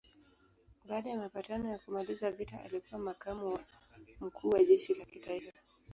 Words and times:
Baada 0.89 1.09
ya 1.09 1.17
mapatano 1.17 1.69
ya 1.71 1.77
kumaliza 1.77 2.31
vita 2.31 2.61
alikuwa 2.63 2.99
makamu 2.99 3.45
wa 3.53 3.59
mkuu 4.21 4.49
wa 4.49 4.63
jeshi 4.63 4.93
la 4.93 5.05
kitaifa. 5.05 5.51